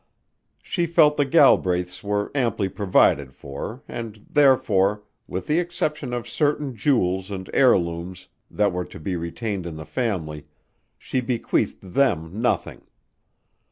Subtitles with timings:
[0.63, 6.75] She felt the Galbraiths were amply provided for and therefore, with the exception of certain
[6.75, 10.47] jewels and heirlooms that were to be retained in the family,
[10.97, 12.81] she bequeathed them nothing.